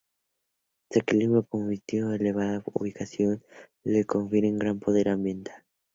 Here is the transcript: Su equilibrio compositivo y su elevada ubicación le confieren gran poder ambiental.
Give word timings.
Su 0.89 0.97
equilibrio 0.97 1.43
compositivo 1.45 2.07
y 2.07 2.09
su 2.09 2.15
elevada 2.23 2.63
ubicación 2.73 3.43
le 3.83 4.03
confieren 4.03 4.57
gran 4.57 4.79
poder 4.79 5.09
ambiental. 5.09 5.63